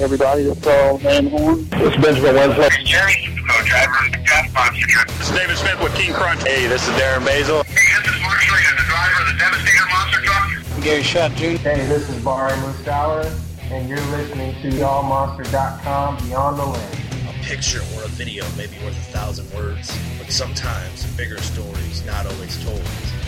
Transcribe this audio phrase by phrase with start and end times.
[0.00, 0.42] everybody.
[0.44, 1.68] This is Carl Van Horn.
[1.70, 2.68] This is Benjamin Winslow.
[2.68, 3.14] Hey, Jerry,
[3.48, 5.08] co-driver of the Gas Monster truck.
[5.08, 6.42] This is David Smith with King Crunch.
[6.42, 7.62] Hey, this is Darren Basil.
[7.64, 10.82] Hey, this is Mark Schrader, the driver of the Devastator Monster truck.
[10.82, 11.44] Gary Shutt Jr.
[11.62, 13.32] Hey, this is Barry Muscala,
[13.70, 16.96] and you're listening to AllMonster.com Beyond the Lens.
[17.28, 22.04] A picture or a video may be worth a thousand words, but sometimes bigger stories
[22.04, 22.82] not always told.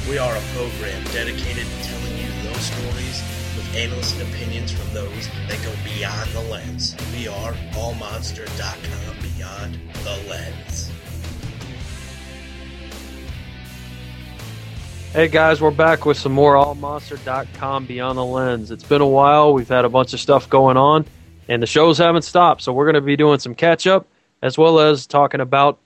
[0.08, 4.92] We are a program dedicated to telling you those stories with analysts and opinions from
[4.92, 6.94] those that go beyond the lens.
[7.14, 10.90] We are AllMonster.com Beyond the Lens.
[15.12, 18.70] Hey guys, we're back with some more AllMonster.com Beyond the Lens.
[18.70, 19.54] It's been a while.
[19.54, 21.06] We've had a bunch of stuff going on,
[21.48, 22.60] and the shows haven't stopped.
[22.62, 24.06] So we're going to be doing some catch up
[24.42, 25.78] as well as talking about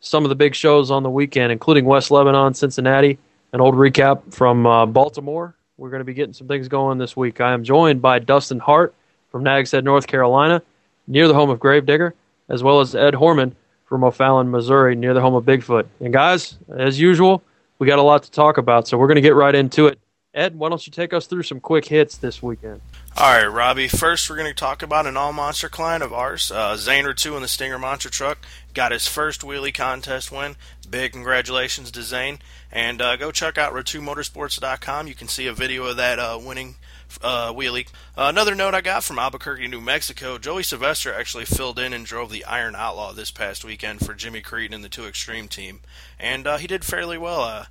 [0.00, 3.18] some of the big shows on the weekend, including West Lebanon, Cincinnati,
[3.52, 5.54] an old recap from uh, Baltimore.
[5.78, 7.40] We're going to be getting some things going this week.
[7.40, 8.94] I am joined by Dustin Hart
[9.30, 10.62] from Nags Head, North Carolina,
[11.06, 12.14] near the home of Gravedigger,
[12.50, 13.54] as well as Ed Horman
[13.86, 15.86] from O'Fallon, Missouri, near the home of Bigfoot.
[16.00, 17.42] And guys, as usual,
[17.78, 19.98] we got a lot to talk about, so we're going to get right into it.
[20.34, 22.82] Ed, why don't you take us through some quick hits this weekend?
[23.14, 23.88] All right, Robbie.
[23.88, 26.50] First, we're going to talk about an all monster client of ours.
[26.50, 28.38] Uh, Zaner 2 in the Stinger Monster Truck
[28.72, 30.56] got his first wheelie contest win.
[30.88, 32.38] Big congratulations to Zane.
[32.72, 36.76] And uh, go check out Rotu You can see a video of that uh, winning
[37.20, 37.86] uh, wheelie.
[38.16, 42.06] Uh, another note I got from Albuquerque, New Mexico Joey Sylvester actually filled in and
[42.06, 45.80] drove the Iron Outlaw this past weekend for Jimmy Creten and the Two Extreme team.
[46.18, 47.66] And uh, he did fairly well.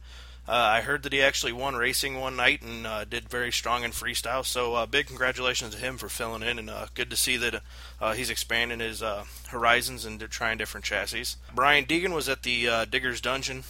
[0.47, 3.83] Uh, I heard that he actually won racing one night and uh, did very strong
[3.83, 4.43] in freestyle.
[4.43, 7.61] So uh, big congratulations to him for filling in, and uh, good to see that
[8.01, 11.35] uh, he's expanding his uh, horizons and trying different chassis.
[11.53, 13.63] Brian Deegan was at the Digger's Dungeon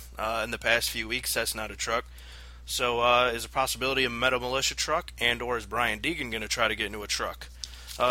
[0.43, 1.33] in the past few weeks.
[1.33, 2.05] That's not a truck.
[2.65, 6.47] So is a possibility a Metal Militia truck, and or is Brian Deegan going to
[6.47, 7.49] try to get into a truck?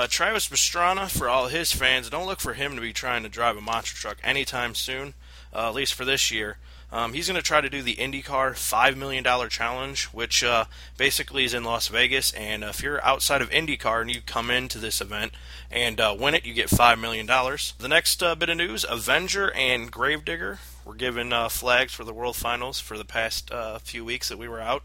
[0.09, 3.57] Travis Pastrana, for all his fans, don't look for him to be trying to drive
[3.57, 5.15] a monster truck anytime soon,
[5.55, 6.59] at least for this year.
[6.93, 10.65] Um, he's going to try to do the IndyCar $5 million challenge, which uh,
[10.97, 12.33] basically is in Las Vegas.
[12.33, 15.33] And if you're outside of IndyCar and you come into this event
[15.71, 17.27] and uh, win it, you get $5 million.
[17.27, 22.15] The next uh, bit of news Avenger and Gravedigger were given uh, flags for the
[22.15, 24.83] World Finals for the past uh, few weeks that we were out.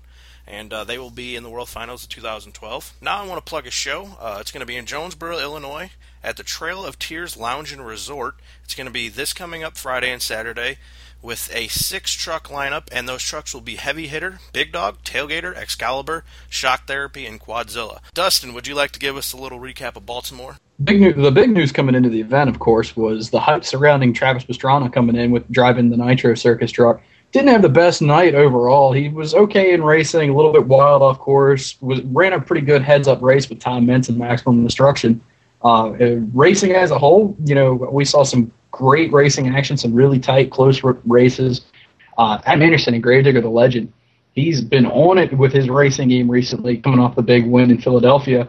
[0.48, 2.94] And uh, they will be in the World Finals of 2012.
[3.02, 4.16] Now I want to plug a show.
[4.40, 5.90] it's going to be in Jonesboro, Illinois
[6.26, 8.36] at the Trail of Tears Lounge and Resort.
[8.64, 10.80] It's going to be this coming up Friday and Saturday
[11.22, 15.56] with a six truck lineup, and those trucks will be Heavy Hitter, Big Dog, Tailgater,
[15.56, 18.00] Excalibur, Shock Therapy, and Quadzilla.
[18.14, 20.58] Dustin, would you like to give us a little recap of Baltimore?
[20.84, 24.46] Big the big news coming into the event, of course, was the hype surrounding Travis
[24.46, 27.02] Pastrana coming in with driving the Nitro Circus truck.
[27.32, 28.92] Didn't have the best night overall.
[28.92, 31.80] He was okay in racing, a little bit wild off course.
[31.82, 35.22] Was ran a pretty good heads up race with Tom Meents and Maximum Destruction.
[35.66, 35.94] Uh,
[36.32, 40.52] racing as a whole, you know, we saw some great racing action, some really tight,
[40.52, 41.62] close r- races.
[42.20, 43.92] Uh, Adam Anderson and Gravedigger, the legend,
[44.34, 47.82] he's been on it with his racing game recently, coming off the big win in
[47.82, 48.48] Philadelphia.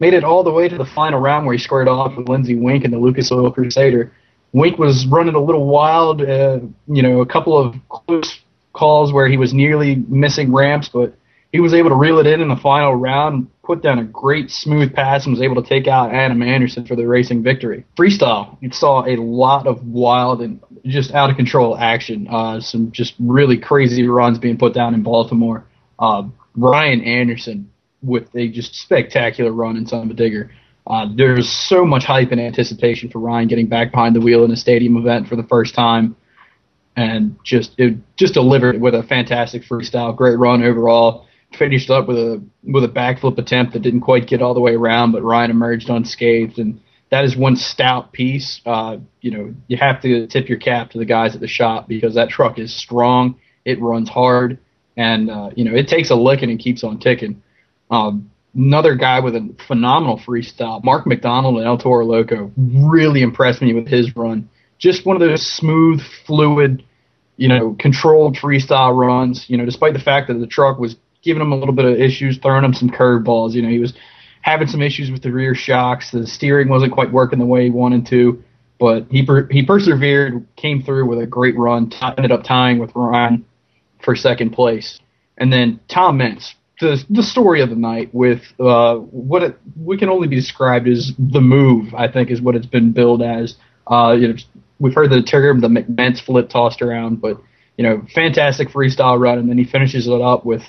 [0.00, 2.56] Made it all the way to the final round where he squared off with Lindsey
[2.56, 4.12] Weenk and the Lucas Oil Crusader.
[4.52, 8.40] Weenk was running a little wild, uh, you know, a couple of close
[8.72, 11.14] calls where he was nearly missing ramps, but
[11.56, 14.50] he was able to reel it in in the final round, put down a great
[14.50, 17.82] smooth pass, and was able to take out Adam Anderson for the racing victory.
[17.96, 22.28] Freestyle, you saw a lot of wild and just out of control action.
[22.28, 25.64] Uh, some just really crazy runs being put down in Baltimore.
[25.98, 26.24] Uh,
[26.56, 27.70] Ryan Anderson
[28.02, 30.50] with a just spectacular run in Son of a Digger.
[30.86, 34.50] Uh, there's so much hype and anticipation for Ryan getting back behind the wheel in
[34.50, 36.16] a stadium event for the first time,
[36.96, 42.18] and just it just delivered with a fantastic freestyle, great run overall finished up with
[42.18, 45.50] a with a backflip attempt that didn't quite get all the way around, but Ryan
[45.50, 46.80] emerged unscathed, and
[47.10, 48.60] that is one stout piece.
[48.66, 51.88] Uh, you know, you have to tip your cap to the guys at the shop
[51.88, 54.58] because that truck is strong, it runs hard,
[54.96, 57.42] and uh, you know it takes a licking and keeps on ticking.
[57.90, 63.62] Um, another guy with a phenomenal freestyle, Mark McDonald and El Toro Loco, really impressed
[63.62, 64.48] me with his run.
[64.78, 66.82] Just one of those smooth, fluid,
[67.36, 69.46] you know, controlled freestyle runs.
[69.48, 72.00] You know, despite the fact that the truck was giving him a little bit of
[72.00, 73.52] issues, throwing him some curveballs.
[73.52, 73.92] You know, he was
[74.42, 76.10] having some issues with the rear shocks.
[76.12, 78.42] The steering wasn't quite working the way he wanted to,
[78.78, 82.78] but he per- he persevered, came through with a great run, t- ended up tying
[82.78, 83.44] with Ryan
[84.04, 85.00] for second place.
[85.38, 89.98] And then Tom Meents, the the story of the night with uh, what it we
[89.98, 91.94] can only be described as the move.
[91.94, 93.56] I think is what it's been billed as.
[93.90, 94.34] Uh, you know,
[94.78, 97.40] we've heard the term the McMents flip tossed around, but
[97.76, 100.62] you know, fantastic freestyle run, and then he finishes it up with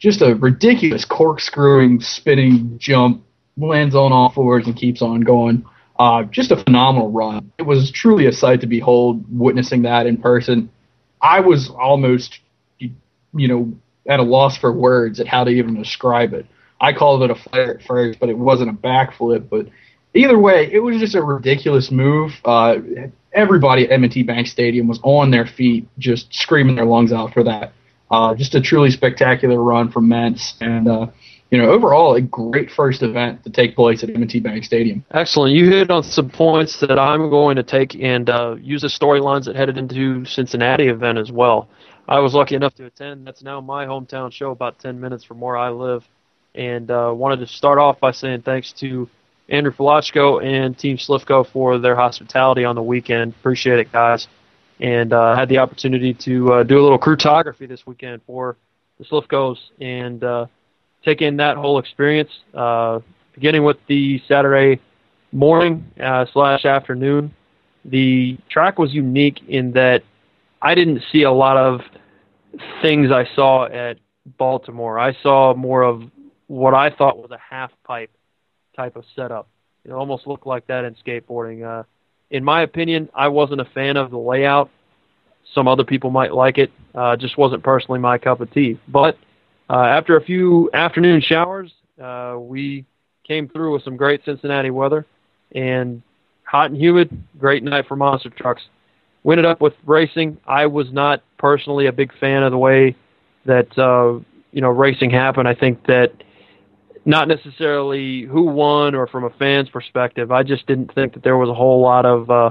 [0.00, 3.22] just a ridiculous corkscrewing spinning jump
[3.56, 5.64] lands on all fours and keeps on going.
[5.98, 7.52] Uh, just a phenomenal run.
[7.58, 10.70] It was truly a sight to behold, witnessing that in person.
[11.20, 12.40] I was almost,
[12.78, 12.90] you
[13.34, 13.74] know,
[14.08, 16.46] at a loss for words at how to even describe it.
[16.80, 19.50] I called it a flare at first, but it wasn't a backflip.
[19.50, 19.66] But
[20.14, 22.32] either way, it was just a ridiculous move.
[22.46, 22.76] Uh,
[23.34, 27.44] everybody at M&T Bank Stadium was on their feet, just screaming their lungs out for
[27.44, 27.74] that.
[28.10, 31.06] Uh, just a truly spectacular run from Meents, and uh,
[31.50, 35.04] you know, overall, a great first event to take place at M&T Bank Stadium.
[35.10, 35.52] Excellent.
[35.52, 39.46] You hit on some points that I'm going to take and uh, use the storylines
[39.46, 41.68] that headed into Cincinnati event as well.
[42.08, 43.26] I was lucky enough to attend.
[43.26, 46.04] That's now my hometown show, about 10 minutes from where I live,
[46.54, 49.08] and uh, wanted to start off by saying thanks to
[49.48, 53.34] Andrew Falachko and Team Slifko for their hospitality on the weekend.
[53.40, 54.28] Appreciate it, guys.
[54.80, 58.56] And uh, had the opportunity to uh, do a little crewtography this weekend for
[58.98, 60.46] the Slifkos and uh,
[61.04, 63.00] take in that whole experience, uh,
[63.34, 64.80] beginning with the Saturday
[65.32, 67.34] morning uh, slash afternoon.
[67.84, 70.02] The track was unique in that
[70.62, 71.80] I didn't see a lot of
[72.82, 73.98] things I saw at
[74.38, 74.98] Baltimore.
[74.98, 76.02] I saw more of
[76.46, 78.10] what I thought was a half pipe
[78.76, 79.48] type of setup.
[79.84, 81.84] It almost looked like that in skateboarding.
[82.30, 84.70] In my opinion, I wasn't a fan of the layout.
[85.54, 86.70] Some other people might like it.
[86.94, 88.78] Uh, just wasn't personally my cup of tea.
[88.88, 89.18] But
[89.68, 91.72] uh, after a few afternoon showers,
[92.02, 92.84] uh, we
[93.26, 95.06] came through with some great Cincinnati weather
[95.54, 96.02] and
[96.44, 97.10] hot and humid.
[97.38, 98.62] Great night for monster trucks.
[99.22, 100.38] We ended up with racing.
[100.46, 102.96] I was not personally a big fan of the way
[103.44, 104.20] that uh,
[104.52, 105.48] you know racing happened.
[105.48, 106.09] I think that
[107.10, 110.30] not necessarily who won or from a fan's perspective.
[110.30, 112.50] I just didn't think that there was a whole lot of uh,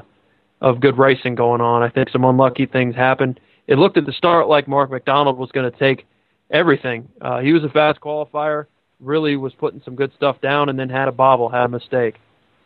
[0.61, 1.81] of good racing going on.
[1.81, 3.39] I think some unlucky things happened.
[3.67, 6.05] It looked at the start like Mark McDonald was going to take
[6.51, 7.07] everything.
[7.21, 8.65] Uh, he was a fast qualifier,
[8.99, 12.15] really was putting some good stuff down, and then had a bobble, had a mistake.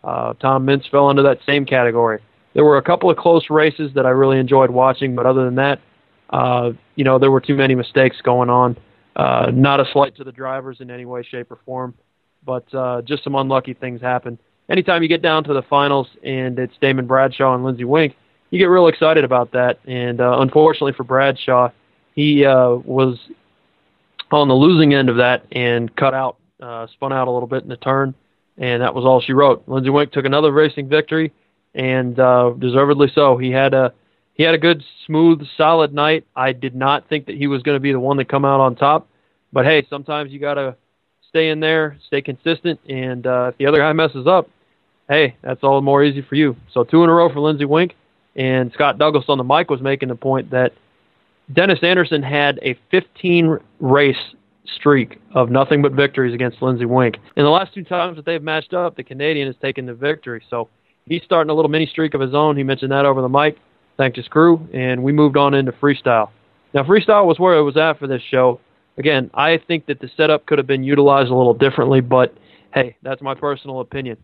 [0.04, 2.19] Uh, Tom Meents fell into that same category.
[2.54, 5.56] There were a couple of close races that I really enjoyed watching, but other than
[5.56, 5.80] that,
[6.30, 8.78] uh, you know, there were too many mistakes going on.
[9.15, 11.94] Uh, not a slight to the drivers in any way, shape, or form,
[12.45, 14.39] but uh, just some unlucky things happen.
[14.69, 18.15] Anytime you get down to the finals and it's Damon Bradshaw and Lindsey Weenk,
[18.50, 19.80] you get real excited about that.
[19.86, 21.69] And uh, unfortunately for Bradshaw,
[22.15, 23.19] he uh, was
[24.31, 27.63] on the losing end of that and cut out, uh, spun out a little bit
[27.63, 28.16] in the turn,
[28.57, 29.63] and that was all she wrote.
[29.68, 31.31] Lindsey Weenk took another racing victory,
[31.75, 33.38] and uh, deservedly so.
[33.38, 33.94] He had a
[34.33, 36.25] he had a good, smooth, solid night.
[36.35, 38.59] I did not think that he was going to be the one to come out
[38.59, 39.07] on top,
[39.51, 40.75] but hey, sometimes you got to
[41.30, 44.50] stay in there, stay consistent, and uh, if the other guy messes up,
[45.09, 46.56] hey, that's all the more easy for you.
[46.74, 47.91] So two in a row for Lindsey Weenk,
[48.35, 50.74] and Scott Douglas on the mic was making the point that
[51.51, 54.15] Dennis Anderson had a 15 race
[54.75, 57.18] streak of nothing but victories against Lindsey Weenk.
[57.35, 60.44] In the last two times that they've matched up, the Canadian has taken the victory.
[60.50, 60.69] So
[61.06, 62.56] he's starting a little mini streak of his own.
[62.56, 63.57] He mentioned that over the mic.
[63.98, 66.30] Thanked his crew, and we moved on into freestyle.
[66.74, 68.60] Now, freestyle was where it was at for this show.
[68.98, 72.36] Again, I think that the setup could have been utilized a little differently, but
[72.74, 74.18] hey, that's my personal opinion.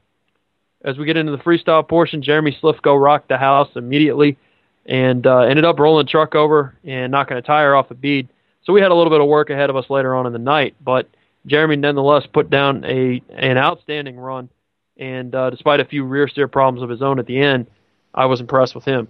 [0.83, 4.37] As we get into the freestyle portion, Jeremy Slifko rocked the house immediately
[4.85, 8.29] and uh, ended up rolling the truck over and knocking a tire off a bead.
[8.63, 10.39] So we had a little bit of work ahead of us later on in the
[10.39, 11.07] night, but
[11.45, 14.49] Jeremy nonetheless put down a an outstanding run,
[14.97, 17.67] and uh, despite a few rear steer problems of his own at the end,
[18.13, 19.07] I was impressed with him.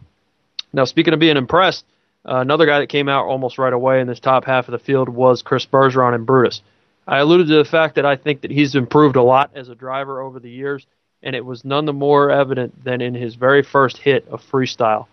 [0.73, 1.85] Now, speaking of being impressed,
[2.25, 4.79] uh, another guy that came out almost right away in this top half of the
[4.79, 6.61] field was Chris Bergeron and Brutus.
[7.07, 9.75] I alluded to the fact that I think that he's improved a lot as a
[9.75, 10.85] driver over the years,
[11.23, 15.07] and it was none the more evident than in his very first hit of freestyle.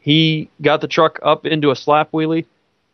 [0.00, 2.46] He got the truck up into a slap wheelie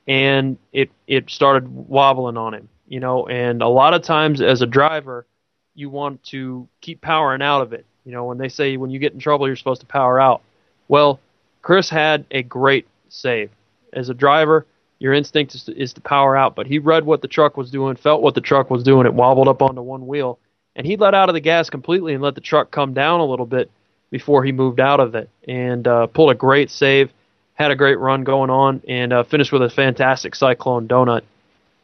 [0.06, 4.62] and it it started wobbling on him you know and a lot of times as
[4.62, 5.26] a driver
[5.74, 7.86] you want to keep powering out of it.
[8.04, 10.42] You know when they say when you get in trouble you're supposed to power out.
[10.88, 11.20] Well
[11.62, 13.50] chris had a great save
[13.92, 14.66] as a driver
[14.98, 17.70] your instinct is to, is to power out but he read what the truck was
[17.70, 20.38] doing felt what the truck was doing it wobbled up onto one wheel
[20.74, 23.24] and he let out of the gas completely and let the truck come down a
[23.24, 23.70] little bit
[24.10, 27.10] before he moved out of it and uh, pulled a great save,
[27.54, 31.22] had a great run going on, and uh, finished with a fantastic cyclone donut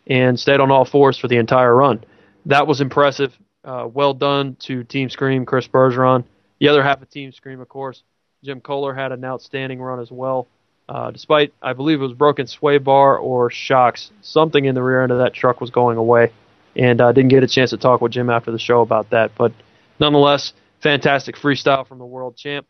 [0.07, 2.03] and stayed on all fours for the entire run.
[2.47, 3.37] That was impressive.
[3.65, 6.25] Uh, well done to Team Scream, Chris Bergeron.
[6.61, 8.03] The other half of Team Scream, of course,
[8.45, 10.47] Jim Koehler had an outstanding run as well.
[10.89, 15.03] Uh, despite, I believe it was broken sway bar or shocks, something in the rear
[15.03, 16.33] end of that truck was going away.
[16.77, 19.11] And I uh, didn't get a chance to talk with Jim after the show about
[19.11, 19.33] that.
[19.37, 19.53] But
[19.99, 22.67] nonetheless, fantastic freestyle from the world champ.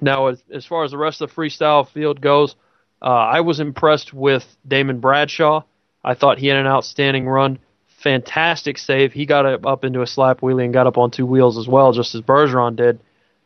[0.00, 2.56] Now, as, as far as the rest of the freestyle field goes,
[3.02, 5.62] uh, I was impressed with Damon Bradshaw.
[6.02, 7.58] I thought he had an outstanding run.
[7.86, 9.12] fantastic save.
[9.12, 11.92] He got up into a slap wheelie and got up on two wheels as well,
[11.92, 12.98] just as Bergeron did.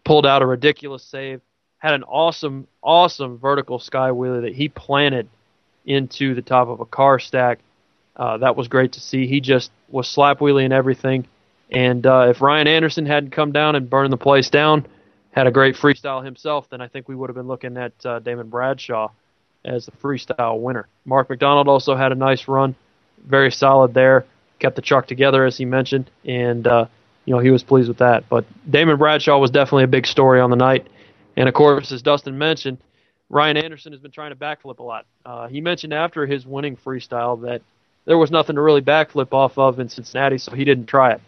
[0.04, 1.40] Pulled out a ridiculous save.
[1.84, 5.28] Had an awesome, awesome vertical sky wheelie that he planted
[5.84, 7.58] into the top of a car stack.
[8.16, 9.26] Uh, that was great to see.
[9.26, 11.26] He just was slap wheeling everything.
[11.70, 14.86] And uh, if Ryan Anderson hadn't come down and burned the place down,
[15.32, 18.18] had a great freestyle himself, then I think we would have been looking at uh,
[18.20, 19.10] Damon Bradshaw
[19.62, 20.88] as the freestyle winner.
[21.04, 22.74] Mark McDonald also had a nice run,
[23.26, 24.24] very solid there.
[24.58, 26.86] Kept the truck together as he mentioned, and uh,
[27.26, 28.26] you know he was pleased with that.
[28.30, 30.86] But Damon Bradshaw was definitely a big story on the night,
[31.36, 32.78] and of course, as Dustin mentioned,
[33.30, 35.06] Ryan Anderson has been trying to backflip a lot.
[35.24, 37.62] Uh, he mentioned after his winning freestyle that
[38.04, 41.20] there was nothing to really backflip off of in Cincinnati, so he didn't try it.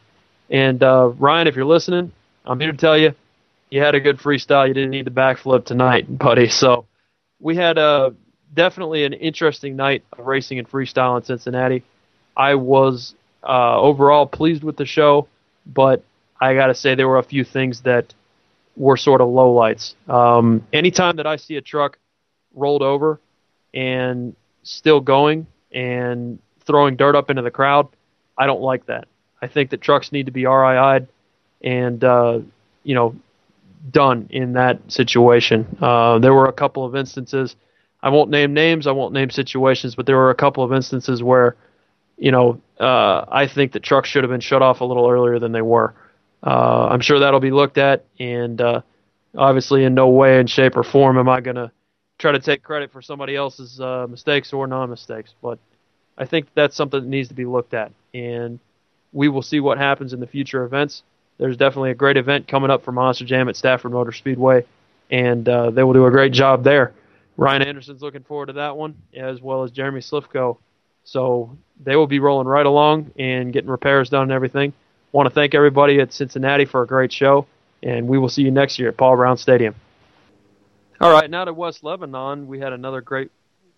[0.50, 2.12] And uh, Ryan, if you're listening,
[2.44, 3.14] I'm here to tell you,
[3.70, 4.68] you had a good freestyle.
[4.68, 6.48] You didn't need the backflip tonight, buddy.
[6.48, 6.86] So
[7.40, 8.14] we had a
[8.54, 11.82] definitely an interesting night of racing and freestyle in Cincinnati.
[12.36, 15.28] I was uh, overall pleased with the show,
[15.66, 16.04] but
[16.40, 18.14] I got to say there were a few things that
[18.76, 19.94] were sort of lowlights.
[20.08, 21.98] Um, anytime that I see a truck
[22.54, 23.20] rolled over
[23.74, 27.88] and still going and throwing dirt up into the crowd,
[28.36, 29.08] I don't like that.
[29.40, 31.08] I think that trucks need to be RII'd
[31.62, 32.40] and uh,
[32.84, 33.16] you know
[33.90, 35.76] done in that situation.
[35.80, 37.56] Uh, there were a couple of instances.
[38.02, 38.86] I won't name names.
[38.86, 41.56] I won't name situations, but there were a couple of instances where,
[42.16, 45.38] you know, uh, I think that trucks should have been shut off a little earlier
[45.38, 45.94] than they were.
[46.46, 48.82] Uh, I'm sure that'll be looked at, and uh,
[49.36, 51.72] obviously, in no way, in shape, or form am I going to
[52.18, 55.34] try to take credit for somebody else's uh, mistakes or non-mistakes.
[55.42, 55.58] But
[56.16, 58.60] I think that's something that needs to be looked at, and
[59.12, 61.02] we will see what happens in the future events.
[61.38, 64.64] There's definitely a great event coming up for Monster Jam at Stafford Motor Speedway,
[65.10, 66.94] and uh, they will do a great job there.
[67.36, 70.58] Ryan Anderson's looking forward to that one, as well as Jeremy Slifko.
[71.02, 74.72] So they will be rolling right along and getting repairs done and everything.
[75.16, 77.46] Want to thank everybody at Cincinnati for a great show,
[77.82, 79.74] and we will see you next year at Paul Brown Stadium.
[81.00, 83.30] All right, now to West Lebanon, we had another great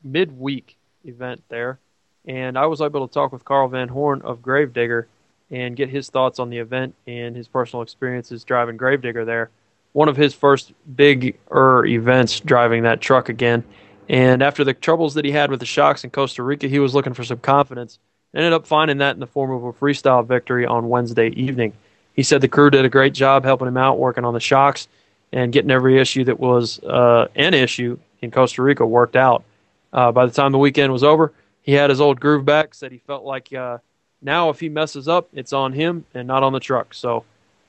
[0.02, 1.78] midweek event there,
[2.26, 5.07] and I was able to talk with Carl Van Horn of Gravedigger
[5.49, 9.50] and get his thoughts on the event and his personal experiences driving Gravedigger there.
[9.92, 13.62] One of his first big er events driving that truck again.
[14.09, 16.97] And after the troubles that he had with the shocks in Costa Rica, he was
[16.97, 18.00] looking for some confidence.
[18.35, 21.73] Ended up finding that in the form of a freestyle victory on Wednesday evening.
[22.14, 24.88] He said the crew did a great job helping him out, working on the shocks
[25.32, 29.44] and getting every issue that was uh, an issue in Costa Rica worked out.
[29.92, 31.32] Uh, by the time the weekend was over,
[31.62, 32.75] he had his old groove back.
[32.75, 33.78] Said he felt like uh,
[34.20, 36.92] now, if he messes up, it's on him and not on the truck.
[36.92, 37.25] So,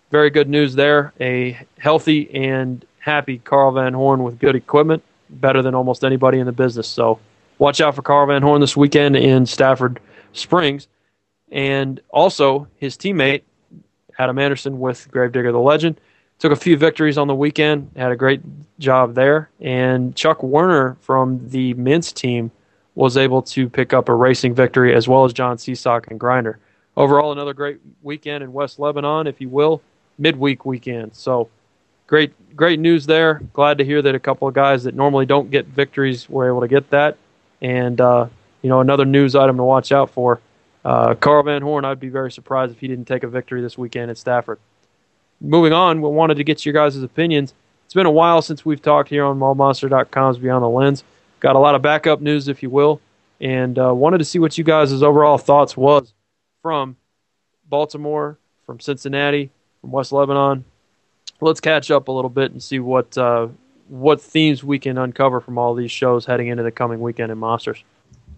[0.10, 1.14] very good news there.
[1.20, 6.46] A healthy and happy Carl Van Horn with good equipment, better than almost anybody in
[6.46, 6.88] the business.
[6.88, 7.20] So,
[7.60, 10.00] watch out for Carl Van Horn this weekend in Stafford
[10.34, 10.88] Springs.
[11.52, 13.42] And also, his teammate,
[14.18, 16.00] Adam Anderson with Gravedigger the Legend,
[16.40, 18.42] took a few victories on the weekend, had a great
[18.80, 19.50] job there.
[19.60, 22.52] And Chuck Werner from the Meents team
[22.96, 26.60] was able to pick up a racing victory as well as John Seasock and Grinder.
[26.98, 29.82] Overall, another great weekend in West Lebanon, if you will,
[30.18, 31.16] midweek weekend.
[31.16, 31.50] So
[32.08, 33.42] great, great news there.
[33.54, 36.62] Glad to hear that a couple of guys that normally don't get victories were able
[36.62, 37.18] to get that.
[37.62, 38.28] And uh,
[38.62, 40.40] you know, another news item to watch out for.
[40.84, 43.78] Uh, Carl Van Horn, I'd be very surprised if he didn't take a victory this
[43.78, 44.60] weekend at Stafford.
[45.42, 47.54] Moving on, we wanted to get your guys' opinions.
[47.86, 51.04] It's been a while since we've talked here on AllMonster.com's Beyond the Lens.
[51.40, 53.02] Got a lot of backup news, if you will,
[53.40, 56.14] and uh, wanted to see what you guys' overall thoughts was
[56.62, 56.98] from
[57.68, 59.50] Baltimore, from Cincinnati,
[59.82, 60.66] from West Lebanon.
[61.42, 63.48] Let's catch up a little bit and see what uh,
[63.88, 67.38] what themes we can uncover from all these shows heading into the coming weekend in
[67.38, 67.84] Monsters.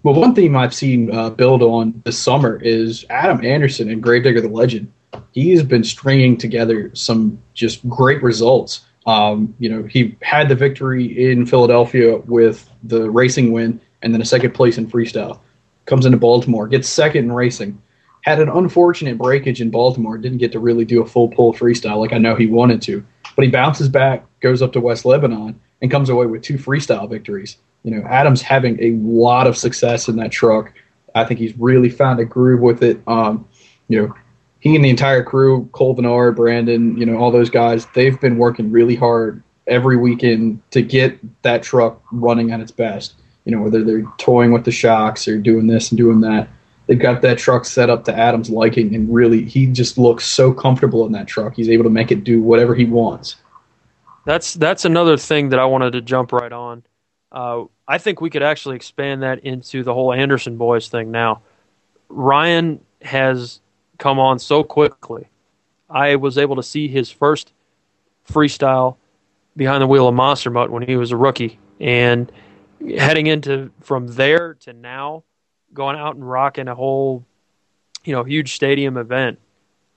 [0.04, 4.42] Well, one theme I've seen uh, build on this summer is Adam Anderson and Gravedigger
[4.42, 4.92] the Legend.
[5.32, 8.86] He's been stringing together some just great results.
[9.06, 14.22] Um, you know, he had the victory in Philadelphia with the racing win and then
[14.22, 15.40] a second place in freestyle.
[15.86, 17.82] Comes into Baltimore, gets second in racing.
[18.24, 21.98] Had an unfortunate breakage in Baltimore, didn't get to really do a full pull freestyle
[21.98, 23.04] like I know he wanted to.
[23.36, 27.10] But he bounces back, goes up to West Lebanon, and comes away with two freestyle
[27.10, 27.58] victories.
[27.84, 30.74] You know, Adam's having a lot of success in that truck.
[31.16, 33.02] I think he's really found a groove with it.
[33.08, 33.48] Um,
[33.88, 34.16] you know,
[34.60, 38.38] he and the entire crew, Cole Venard, Brandon, you know, all those guys, they've been
[38.38, 43.16] working really hard every weekend to get that truck running at its best.
[43.46, 46.48] You know, whether they're toying with the shocks or doing this and doing that,
[46.86, 50.54] they've got that truck set up to Adam's liking, and really, he just looks so
[50.54, 51.56] comfortable in that truck.
[51.56, 53.38] He's able to make it do whatever he wants.
[54.26, 56.84] That's that's another thing that I wanted to jump right on.
[57.32, 61.42] Uh, I think we could actually expand that into the whole Anderson boys thing now.
[62.10, 63.62] Ryan has
[63.98, 65.30] come on so quickly.
[65.90, 67.54] I was able to see his first
[68.30, 68.98] freestyle
[69.56, 72.32] behind the wheel of Monster Mutt when he was a rookie, and
[72.98, 75.24] heading into from there to now,
[75.74, 77.26] going out and rocking a whole,
[78.04, 79.40] you know, huge stadium event.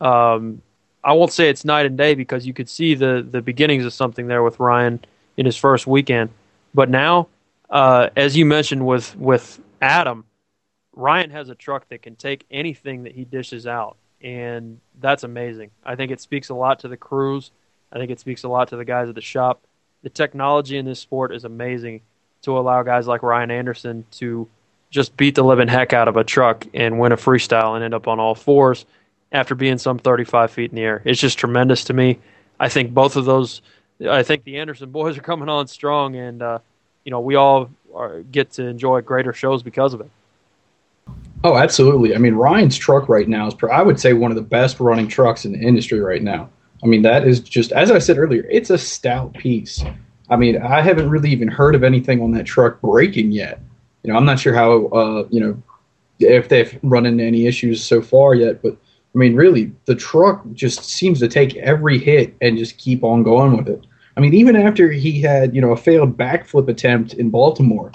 [0.01, 0.63] Um,
[1.05, 3.93] I won't say it's night and day because you could see the the beginnings of
[3.93, 5.05] something there with Ryan
[5.37, 6.31] in his first weekend,
[6.73, 7.29] but now,
[7.69, 10.25] uh, as you mentioned with with Adam,
[10.95, 15.71] Ryan has a truck that can take anything that he dishes out, and that's amazing.
[15.85, 17.51] I think it speaks a lot to the crews.
[17.93, 19.63] I think it speaks a lot to the guys at the shop.
[20.03, 22.01] The technology in this sport is amazing
[22.43, 24.49] to allow guys like Ryan Anderson to
[24.91, 27.95] just beat the living heck out of a truck and win a freestyle and end
[27.95, 28.87] up on all fours
[29.35, 31.03] after being some 35 feet in the air.
[31.05, 32.21] It's just tremendous to me.
[32.59, 33.61] I think both of those,
[34.09, 36.61] I think the Anderson boys are coming on strong, and uh,
[37.05, 40.11] you know we all are, get to enjoy greater shows because of it.
[41.43, 42.15] Oh, absolutely.
[42.15, 45.09] I mean, Ryan's truck right now is, I would say, one of the best running
[45.09, 46.49] trucks in the industry right now.
[46.83, 49.85] I mean, that is just, as I said earlier, it's a stout piece.
[50.31, 53.61] I mean, I haven't really even heard of anything on that truck breaking yet.
[54.03, 55.63] You know, I'm not sure how, uh, you know,
[56.19, 58.79] if they've run into any issues so far yet, but
[59.15, 63.23] I mean, really, the truck just seems to take every hit and just keep on
[63.23, 63.87] going with it.
[64.17, 67.93] I mean, even after he had, you know, a failed backflip attempt in Baltimore,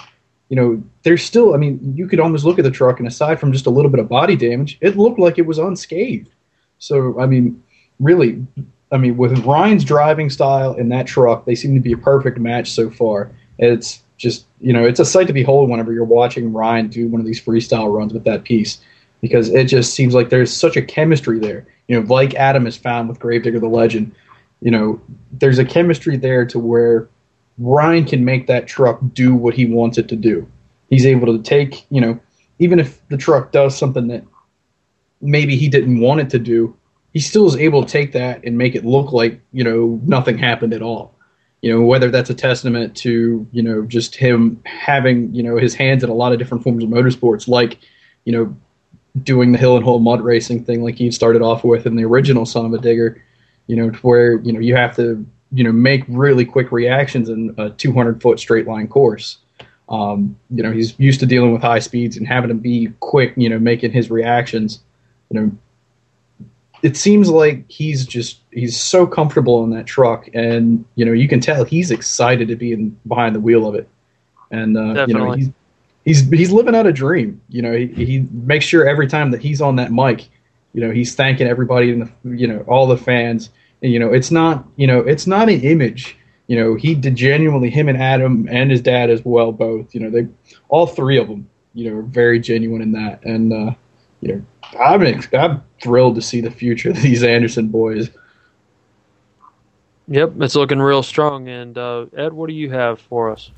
[0.48, 3.38] you know, there's still, I mean, you could almost look at the truck and aside
[3.38, 6.30] from just a little bit of body damage, it looked like it was unscathed.
[6.78, 7.62] So, I mean,
[7.98, 8.44] really,
[8.90, 12.38] I mean, with Ryan's driving style and that truck, they seem to be a perfect
[12.38, 13.30] match so far.
[13.58, 17.20] It's just, you know, it's a sight to behold whenever you're watching Ryan do one
[17.20, 18.80] of these freestyle runs with that piece
[19.20, 21.66] because it just seems like there's such a chemistry there.
[21.88, 24.14] You know, like Adam has found with Gravedigger the Legend,
[24.60, 25.00] you know,
[25.32, 27.08] there's a chemistry there to where
[27.58, 30.50] Ryan can make that truck do what he wants it to do.
[30.88, 32.18] He's able to take, you know,
[32.58, 34.24] even if the truck does something that
[35.20, 36.76] maybe he didn't want it to do,
[37.12, 40.38] he still is able to take that and make it look like, you know, nothing
[40.38, 41.14] happened at all.
[41.62, 45.74] You know, whether that's a testament to, you know, just him having, you know, his
[45.74, 47.78] hands in a lot of different forms of motorsports, like,
[48.24, 48.56] you know,
[49.22, 52.04] doing the hill and hole mud racing thing like he started off with in the
[52.04, 53.22] original Son of a Digger,
[53.66, 57.54] you know, where, you know, you have to, you know, make really quick reactions in
[57.58, 59.38] a 200 foot straight line course.
[59.88, 63.34] Um, you know, he's used to dealing with high speeds and having to be quick,
[63.36, 64.80] you know, making his reactions.
[65.30, 66.48] You know,
[66.82, 71.28] it seems like he's just he's so comfortable in that truck, and you know, you
[71.28, 73.88] can tell he's excited to be in behind the wheel of it.
[74.52, 75.50] And uh, you know, he's
[76.10, 77.40] he's he's living out a dream.
[77.48, 80.28] You know, he, he makes sure every time that he's on that mic,
[80.72, 83.50] you know, he's thanking everybody and the you know all the fans.
[83.82, 86.16] And, you know, it's not you know it's not an image.
[86.48, 89.94] You know, he did genuinely him and Adam and his dad as well both.
[89.94, 90.28] You know, they
[90.68, 91.48] all three of them.
[91.74, 93.74] You know, are very genuine in that, and uh,
[94.20, 94.44] you know,
[94.80, 98.10] I'm I'm thrilled to see the future of these Anderson boys.
[100.08, 101.48] Yep, it's looking real strong.
[101.48, 103.52] And uh, Ed, what do you have for us?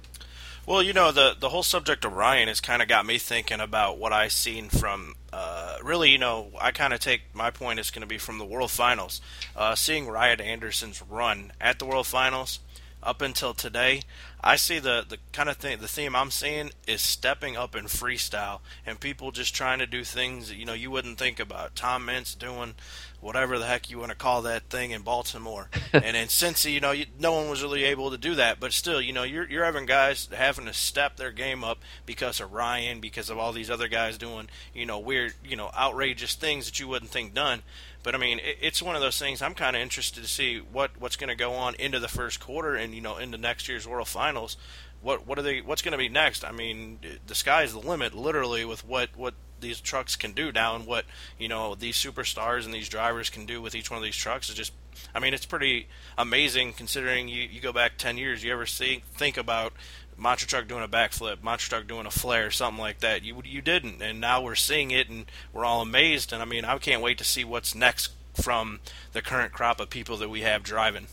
[0.65, 3.59] Well, you know, the the whole subject of Ryan has kind of got me thinking
[3.59, 5.17] about what I've seen from.
[5.33, 8.39] Uh, really, you know, I kind of take my point is going to be from
[8.39, 9.21] the World Finals.
[9.57, 12.61] Uh, seeing Ryan Anderson's run at the World Finals
[13.03, 14.03] up until today,
[14.41, 17.87] I see the the kind of thing the theme I'm seeing is stepping up in
[17.87, 21.75] freestyle and people just trying to do things that, you know you wouldn't think about.
[21.75, 22.75] Tom Meents doing
[23.23, 25.71] whatever the heck you want to call that thing in Baltimore.
[25.93, 28.61] and in Cincy, you know, you, no one was really able to do that.
[28.61, 32.41] But still, you know, you're you're having guys having to step their game up because
[32.41, 36.35] of Ryan, because of all these other guys doing, you know, weird, you know, outrageous
[36.35, 37.63] things that you wouldn't think done.
[38.03, 39.41] But I mean, it, it's one of those things.
[39.41, 42.41] I'm kind of interested to see what what's going to go on into the first
[42.41, 44.57] quarter and you know into next year's World Finals.
[45.01, 45.61] What what are they?
[45.61, 46.45] What's going to be next?
[46.45, 50.77] I mean, the sky's the limit, literally, with what what these trucks can do now
[50.77, 51.07] and what
[51.39, 54.51] you know these superstars and these drivers can do with each one of these trucks
[54.51, 54.73] is just
[55.15, 59.03] I mean it's pretty amazing considering you, you go back 10 years you ever see
[59.15, 59.73] think about
[60.17, 63.25] Monster Truck doing a backflip, Monster Truck doing a flare, something like that.
[63.25, 66.33] You you didn't, and now we're seeing it, and we're all amazed.
[66.33, 68.81] And I mean, I can't wait to see what's next from
[69.13, 71.07] the current crop of people that we have driving.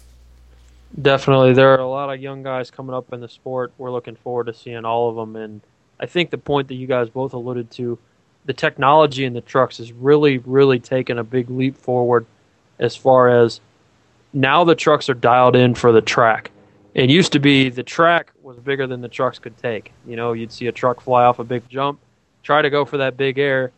[0.99, 3.71] Definitely, there are a lot of young guys coming up in the sport.
[3.77, 5.61] We're looking forward to seeing all of them, and
[5.99, 7.99] I think the point that you guys both alluded to
[8.49, 12.25] the technology in the trucks has really, really taken a big leap forward
[12.79, 13.61] as far as
[14.33, 16.49] now the trucks are dialed in for the track.
[16.95, 19.93] It used to be the track was bigger than the trucks could take.
[20.07, 21.99] You know, you'd see a truck fly off a big jump,
[22.41, 23.71] try to go for that big air,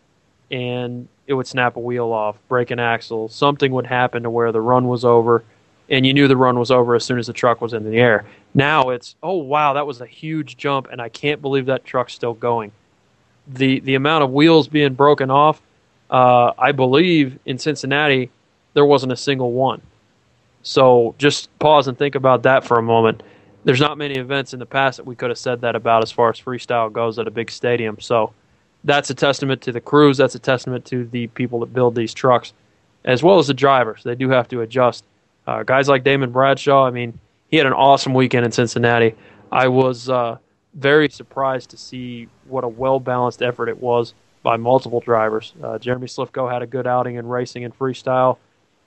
[0.49, 3.27] and it would snap a wheel off, break an axle.
[3.27, 5.43] Something would happen to where the run was over,
[5.89, 7.97] and you knew the run was over as soon as the truck was in the
[7.97, 8.23] air.
[8.53, 12.13] Now it's, oh, wow, that was a huge jump, and I can't believe that truck's
[12.13, 12.71] still going
[13.53, 15.61] the the amount of wheels being broken off
[16.11, 18.29] uh, I believe in Cincinnati
[18.73, 19.81] there wasn't a single one.
[20.63, 23.23] So just pause and think about that for a moment.
[23.63, 26.11] There's not many events in the past that we could have said that about as
[26.11, 27.99] far as freestyle goes at a big stadium.
[27.99, 28.33] So
[28.83, 30.17] that's a testament to the crews.
[30.17, 32.53] That's a testament to the people that build these trucks,
[33.05, 34.03] as well as the drivers.
[34.03, 35.03] They do have to adjust.
[35.47, 39.15] Uh, guys like Damon Bradshaw, I mean, he had an awesome weekend in Cincinnati.
[39.51, 40.37] I was uh,
[40.73, 45.53] very surprised to see what a well balanced effort it was by multiple drivers.
[45.62, 48.38] Uh, Jeremy Slifko had a good outing in racing and freestyle.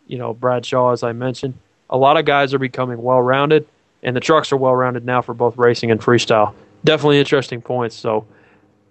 [0.06, 1.54] You know, Bradshaw, as I mentioned.
[1.90, 3.66] A lot of guys are becoming well rounded,
[4.02, 6.54] and the trucks are well rounded now for both racing and freestyle.
[6.84, 7.94] Definitely interesting points.
[7.94, 8.26] So,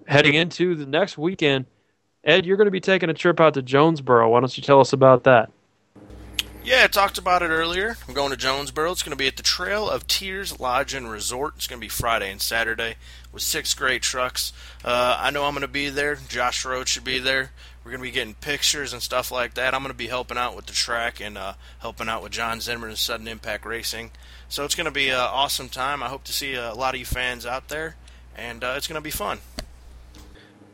[0.07, 1.65] heading into the next weekend,
[2.23, 4.29] Ed, you're going to be taking a trip out to Jonesboro.
[4.29, 5.51] Why don't you tell us about that?
[6.65, 7.97] Yeah, I talked about it earlier.
[8.07, 8.93] I'm going to Jonesboro.
[8.93, 11.55] It's going to be at the Trail of Tears Lodge and Resort.
[11.57, 12.95] It's going to be Friday and Saturday
[13.33, 14.53] with six great trucks.
[14.81, 16.15] Uh, I know I'm going to be there.
[16.15, 17.51] Josh Road should be there.
[17.83, 19.73] We're going to be getting pictures and stuff like that.
[19.73, 22.61] I'm going to be helping out with the track and uh, helping out with John
[22.61, 24.11] Zimmer and Sudden Impact Racing.
[24.47, 26.01] So it's going to be an awesome time.
[26.01, 27.97] I hope to see a lot of you fans out there,
[28.37, 29.39] and uh, it's going to be fun.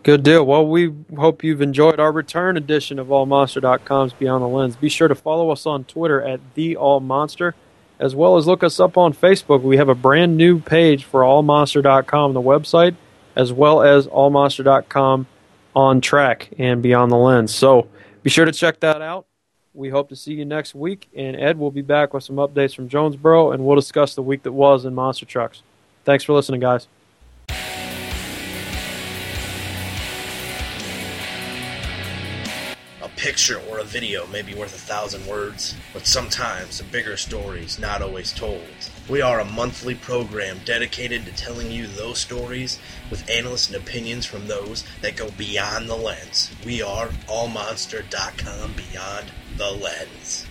[0.02, 0.46] Good deal.
[0.46, 4.78] Well, we hope you've enjoyed our return edition of AllMonster.com's Beyond the Lens.
[4.78, 7.54] Be sure to follow us on Twitter at The All Monster,
[8.00, 9.62] as well as look us up on Facebook.
[9.62, 12.96] We have a brand new page for AllMonster.com, the website,
[13.36, 15.28] as well as AllMonster.com
[15.76, 17.54] on track and Beyond the Lens.
[17.54, 17.90] So
[18.24, 19.26] be sure to check that out.
[19.74, 22.74] We hope to see you next week, and Ed will be back with some updates
[22.74, 25.62] from Jonesboro, and we'll discuss the week that was in monster trucks.
[26.06, 26.88] Thanks for listening, guys.
[33.20, 37.60] Picture or a video may be worth a thousand words, but sometimes a bigger story
[37.66, 38.64] is not always told.
[39.10, 42.80] We are a monthly program dedicated to telling you those stories
[43.10, 46.50] with analysts and opinions from those that go beyond the lens.
[46.66, 50.46] We are allmonster.com beyond the lens.